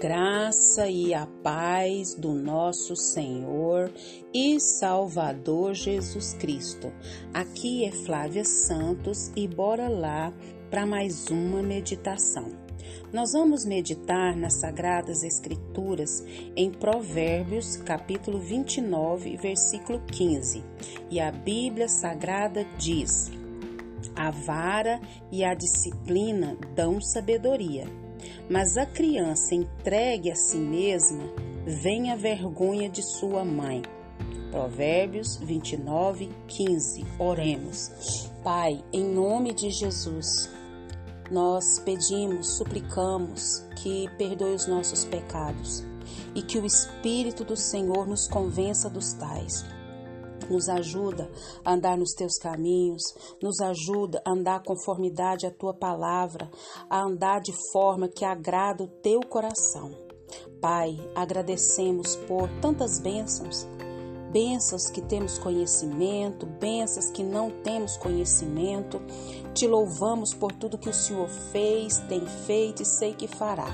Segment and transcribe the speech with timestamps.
[0.00, 3.92] graça e a paz do nosso Senhor
[4.32, 6.90] e Salvador Jesus Cristo.
[7.34, 10.32] Aqui é Flávia Santos e bora lá
[10.70, 12.50] para mais uma meditação.
[13.12, 16.24] Nós vamos meditar nas Sagradas Escrituras
[16.56, 20.64] em Provérbios, capítulo 29, versículo 15.
[21.10, 23.30] E a Bíblia Sagrada diz:
[24.16, 24.98] A vara
[25.30, 27.99] e a disciplina dão sabedoria
[28.48, 31.24] mas a criança entregue a si mesma,
[31.64, 33.82] vem a vergonha de sua mãe.
[34.50, 37.06] Provérbios 29, 15.
[37.18, 38.30] Oremos.
[38.42, 40.50] Pai, em nome de Jesus,
[41.30, 45.84] nós pedimos, suplicamos que perdoe os nossos pecados
[46.34, 49.64] e que o Espírito do Senhor nos convença dos tais
[50.50, 51.30] nos ajuda
[51.64, 53.02] a andar nos teus caminhos,
[53.40, 56.50] nos ajuda a andar conformidade à tua palavra,
[56.88, 59.90] a andar de forma que agrada o teu coração.
[60.60, 63.66] Pai, agradecemos por tantas bênçãos,
[64.30, 69.00] bênçãos que temos conhecimento, bênçãos que não temos conhecimento.
[69.54, 73.66] Te louvamos por tudo que o Senhor fez, tem feito e sei que fará.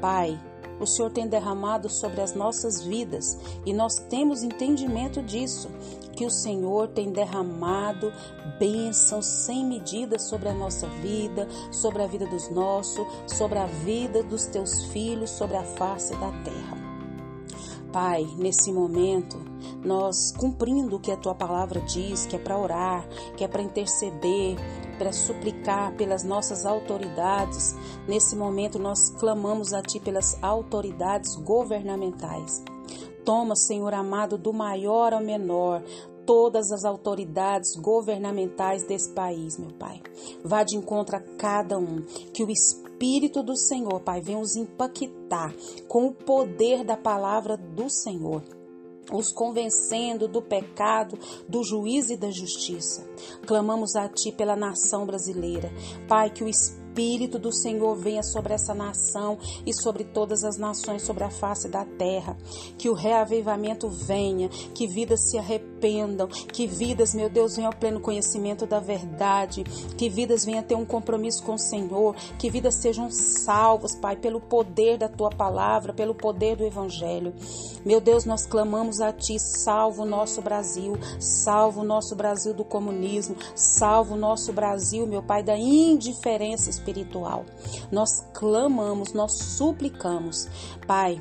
[0.00, 0.38] Pai,
[0.80, 5.68] o Senhor tem derramado sobre as nossas vidas e nós temos entendimento disso,
[6.12, 8.12] que o Senhor tem derramado
[8.58, 14.22] bênçãos sem medida sobre a nossa vida, sobre a vida dos nossos, sobre a vida
[14.22, 16.75] dos teus filhos, sobre a face da terra.
[17.96, 19.38] Pai, nesse momento,
[19.82, 23.62] nós cumprindo o que a tua palavra diz, que é para orar, que é para
[23.62, 24.58] interceder,
[24.98, 27.74] para suplicar pelas nossas autoridades.
[28.06, 32.62] Nesse momento, nós clamamos a Ti pelas autoridades governamentais.
[33.24, 35.82] Toma, Senhor amado, do maior ao menor,
[36.26, 40.02] todas as autoridades governamentais desse país, meu Pai.
[40.44, 42.02] Vá de encontro a cada um.
[42.34, 42.85] Que o Espírito
[43.42, 45.54] do Senhor, Pai, venha os impactar
[45.88, 48.42] com o poder da palavra do Senhor
[49.12, 51.16] os convencendo do pecado,
[51.48, 53.08] do juízo e da justiça.
[53.46, 55.70] Clamamos a Ti pela nação brasileira.
[56.08, 59.36] Pai, que o Espírito Espírito do Senhor venha sobre essa nação
[59.66, 62.34] e sobre todas as nações sobre a face da terra.
[62.78, 68.00] Que o reavivamento venha, que vidas se arrependam, que vidas, meu Deus, venham ao pleno
[68.00, 69.62] conhecimento da verdade,
[69.98, 74.40] que vidas venham ter um compromisso com o Senhor, que vidas sejam salvas, Pai, pelo
[74.40, 77.34] poder da tua palavra, pelo poder do Evangelho.
[77.84, 82.64] Meu Deus, nós clamamos a Ti, salva o nosso Brasil, salva o nosso Brasil do
[82.64, 87.44] comunismo, salva o nosso Brasil, meu Pai, da indiferença espiritual espiritual.
[87.90, 90.48] Nós clamamos, nós suplicamos,
[90.86, 91.18] Pai,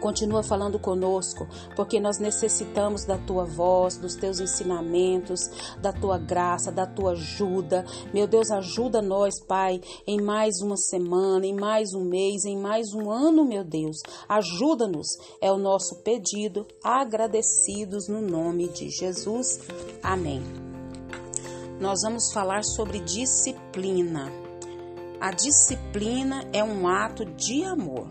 [0.00, 1.46] Continua falando conosco,
[1.76, 5.48] porque nós necessitamos da tua voz, dos teus ensinamentos,
[5.80, 7.84] da tua graça, da tua ajuda.
[8.12, 12.92] Meu Deus, ajuda nós, Pai, em mais uma semana, em mais um mês, em mais
[12.92, 13.98] um ano, meu Deus.
[14.28, 15.06] Ajuda-nos,
[15.40, 19.60] é o nosso pedido, agradecidos no nome de Jesus.
[20.02, 20.42] Amém.
[21.80, 24.43] Nós vamos falar sobre disciplina.
[25.24, 28.08] A disciplina é um ato de amor.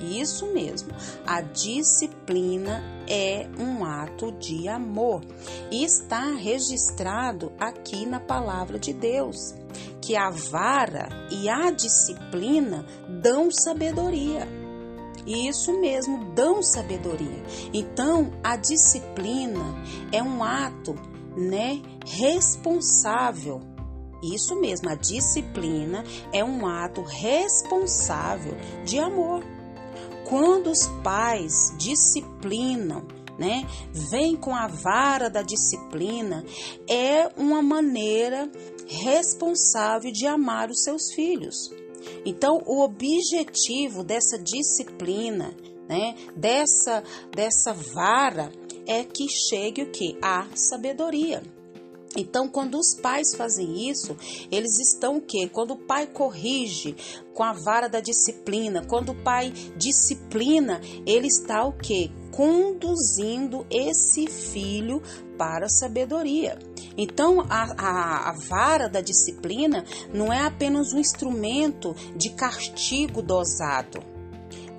[0.00, 0.88] Isso mesmo,
[1.24, 5.24] a disciplina é um ato de amor
[5.70, 9.54] e está registrado aqui na palavra de Deus
[10.02, 12.84] que a vara e a disciplina
[13.22, 14.48] dão sabedoria.
[15.24, 17.40] Isso mesmo, dão sabedoria.
[17.72, 19.76] Então, a disciplina
[20.10, 20.96] é um ato,
[21.36, 23.77] né, responsável
[24.22, 29.44] isso mesmo, a disciplina é um ato responsável de amor.
[30.28, 33.06] Quando os pais disciplinam,
[33.38, 33.66] né,
[34.10, 36.44] vem com a vara da disciplina,
[36.88, 38.50] é uma maneira
[38.86, 41.70] responsável de amar os seus filhos.
[42.24, 45.54] Então, o objetivo dessa disciplina,
[45.88, 48.52] né, dessa dessa vara
[48.86, 50.18] é que chegue o que?
[50.20, 51.42] A sabedoria.
[52.16, 54.16] Então, quando os pais fazem isso,
[54.50, 55.48] eles estão o quê?
[55.52, 56.96] Quando o pai corrige
[57.34, 62.10] com a vara da disciplina, quando o pai disciplina, ele está o quê?
[62.32, 65.02] Conduzindo esse filho
[65.36, 66.58] para a sabedoria.
[66.96, 74.17] Então, a, a, a, vara da disciplina não é apenas um instrumento de castigo dosado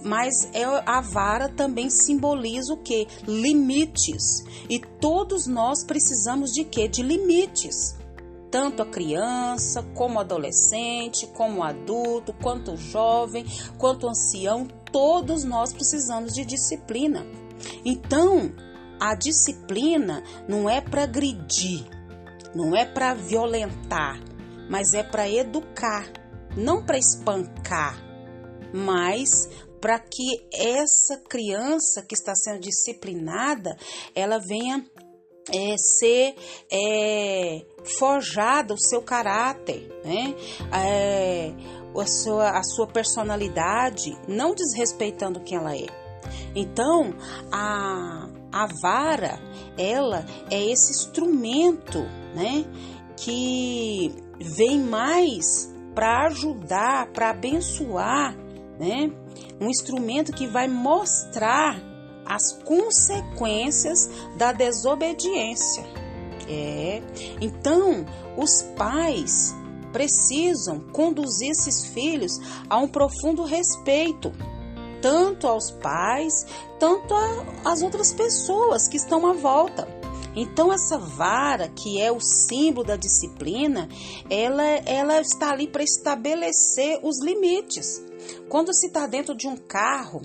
[0.03, 3.07] mas é, a vara também simboliza o que?
[3.27, 4.43] Limites.
[4.69, 6.87] E todos nós precisamos de quê?
[6.87, 7.97] De limites.
[8.51, 13.45] Tanto a criança, como adolescente, como adulto, quanto jovem,
[13.77, 17.25] quanto ancião, todos nós precisamos de disciplina.
[17.85, 18.51] Então,
[18.99, 21.85] a disciplina não é para agredir,
[22.55, 24.19] não é para violentar,
[24.69, 26.07] mas é para educar,
[26.57, 27.97] não para espancar,
[28.73, 33.75] mas para que essa criança que está sendo disciplinada,
[34.13, 34.85] ela venha
[35.53, 36.35] é, ser
[36.71, 37.65] é,
[37.97, 40.35] forjada o seu caráter, né?
[40.73, 41.53] É,
[41.95, 45.87] a, sua, a sua personalidade, não desrespeitando quem ela é.
[46.55, 47.13] Então,
[47.51, 49.39] a, a vara,
[49.77, 51.99] ela é esse instrumento,
[52.35, 52.65] né?
[53.17, 58.35] Que vem mais para ajudar, para abençoar,
[58.79, 59.11] né?
[59.59, 61.79] Um instrumento que vai mostrar
[62.25, 65.83] as consequências da desobediência.
[66.47, 67.01] É.
[67.41, 68.05] Então,
[68.37, 69.53] os pais
[69.91, 72.39] precisam conduzir esses filhos
[72.69, 74.31] a um profundo respeito,
[75.01, 76.45] tanto aos pais,
[76.79, 77.13] tanto
[77.65, 79.87] às outras pessoas que estão à volta.
[80.35, 83.89] Então essa vara, que é o símbolo da disciplina,
[84.29, 88.01] ela, ela está ali para estabelecer os limites.
[88.47, 90.21] Quando se está dentro de um carro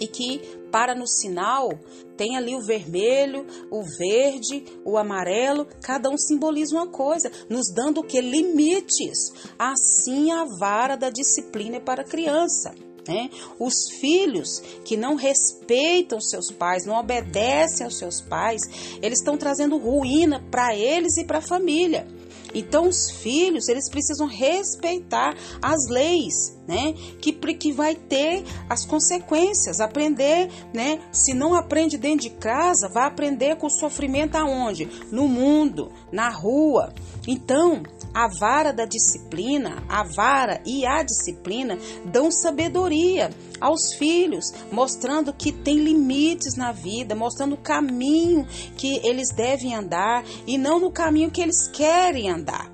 [0.00, 0.40] e que
[0.70, 1.68] para no sinal,
[2.16, 8.00] tem ali o vermelho, o verde, o amarelo, cada um simboliza uma coisa, nos dando
[8.00, 8.20] o que?
[8.20, 9.32] Limites.
[9.58, 12.72] Assim a vara da disciplina é para a criança.
[13.08, 13.30] Né?
[13.58, 18.62] Os filhos que não respeitam seus pais, não obedecem aos seus pais,
[19.02, 22.06] eles estão trazendo ruína para eles e para a família.
[22.54, 26.94] Então os filhos, eles precisam respeitar as leis, né?
[27.20, 31.00] Que, que vai ter as consequências, aprender, né?
[31.12, 34.88] Se não aprende dentro de casa, vai aprender com o sofrimento aonde?
[35.10, 36.92] No mundo, na rua.
[37.26, 43.30] Então, a vara da disciplina, a vara e a disciplina dão sabedoria
[43.60, 48.46] aos filhos, mostrando que tem limites na vida, mostrando o caminho
[48.76, 52.70] que eles devem andar e não no caminho que eles querem andar.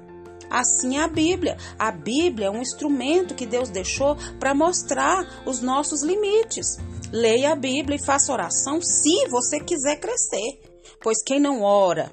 [0.49, 1.57] Assim é a Bíblia.
[1.79, 6.79] A Bíblia é um instrumento que Deus deixou para mostrar os nossos limites.
[7.13, 10.61] Leia a Bíblia e faça oração se você quiser crescer.
[11.03, 12.13] Pois quem não ora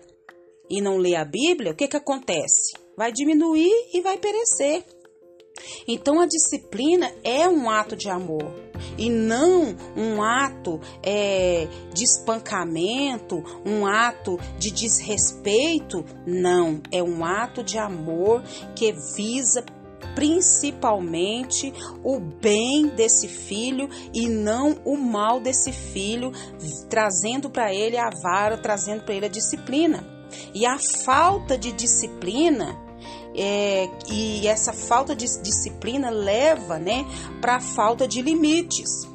[0.70, 2.83] e não lê a Bíblia, o que, que acontece?
[2.98, 4.86] Vai diminuir e vai perecer.
[5.88, 8.52] Então a disciplina é um ato de amor
[8.98, 16.04] e não um ato é, de espancamento, um ato de desrespeito.
[16.26, 18.44] Não, é um ato de amor
[18.76, 19.64] que visa
[20.16, 21.74] principalmente
[22.04, 26.32] o bem desse filho e não o mal desse filho,
[26.90, 30.06] trazendo para ele a vara, trazendo para ele a disciplina.
[30.54, 32.83] E a falta de disciplina
[33.36, 37.06] é, e essa falta de disciplina leva né,
[37.42, 39.08] para a falta de limites.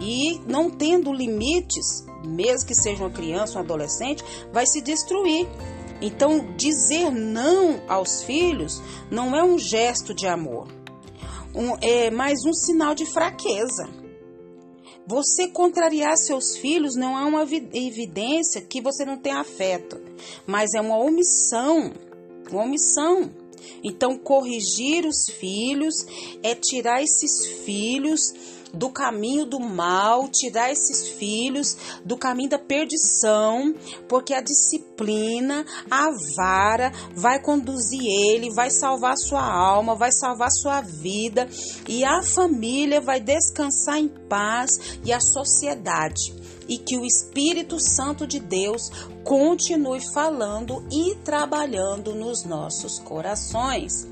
[0.00, 4.22] E não tendo limites, mesmo que seja uma criança, um adolescente,
[4.52, 5.48] vai se destruir.
[6.00, 10.68] Então, dizer não aos filhos não é um gesto de amor,
[11.54, 13.88] um, é mais um sinal de fraqueza.
[15.06, 17.42] Você contrariar seus filhos não é uma
[17.72, 19.98] evidência que você não tem afeto,
[20.46, 21.92] mas é uma omissão,
[22.50, 23.30] uma omissão.
[23.82, 25.94] Então, corrigir os filhos
[26.42, 28.32] é tirar esses filhos
[28.72, 33.74] do caminho do mal, tirar esses filhos do caminho da perdição,
[34.08, 40.80] porque a disciplina, a vara vai conduzir ele, vai salvar sua alma, vai salvar sua
[40.80, 41.48] vida
[41.88, 46.34] e a família vai descansar em paz e a sociedade.
[46.68, 48.90] E que o Espírito Santo de Deus
[49.22, 54.06] continue falando e trabalhando nos nossos corações.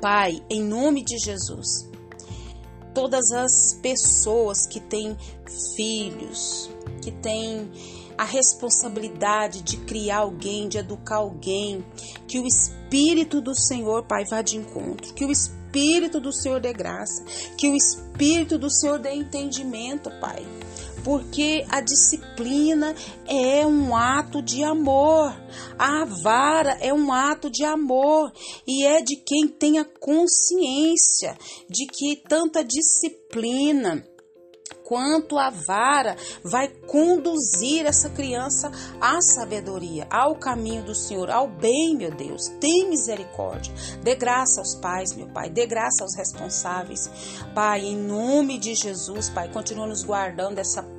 [0.00, 1.88] Pai, em nome de Jesus,
[2.94, 5.16] todas as pessoas que têm
[5.76, 6.70] filhos,
[7.02, 7.70] que têm
[8.16, 11.84] a responsabilidade de criar alguém, de educar alguém,
[12.26, 16.72] que o Espírito do Senhor, Pai, vá de encontro, que o Espírito do Senhor dê
[16.72, 17.22] graça,
[17.58, 20.46] que o Espírito do Senhor dê entendimento, Pai
[21.06, 22.92] porque a disciplina
[23.28, 25.32] é um ato de amor,
[25.78, 28.32] a vara é um ato de amor
[28.66, 31.38] e é de quem tem a consciência
[31.70, 34.04] de que tanta disciplina
[34.82, 38.70] quanto a vara vai conduzir essa criança
[39.00, 42.48] à sabedoria, ao caminho do Senhor, ao bem, meu Deus.
[42.60, 43.72] Tem misericórdia.
[44.02, 45.50] Dê graça aos pais, meu Pai.
[45.50, 47.10] Dê graça aos responsáveis.
[47.54, 50.95] Pai, em nome de Jesus, Pai, continua nos guardando dessa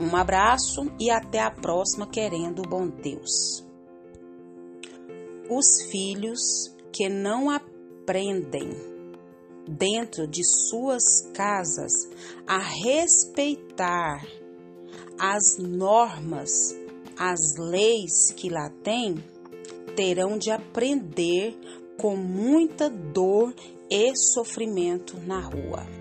[0.00, 3.62] Um abraço e até a próxima, querendo o bom Deus.
[5.50, 8.70] Os filhos que não aprendem
[9.68, 11.02] dentro de suas
[11.34, 11.92] casas
[12.46, 14.24] a respeitar
[15.18, 16.50] as normas,
[17.18, 19.22] as leis que lá tem,
[19.94, 21.54] terão de aprender
[21.98, 23.54] com muita dor
[23.90, 25.99] e sofrimento na rua.